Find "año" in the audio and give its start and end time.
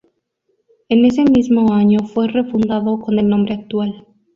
1.75-1.99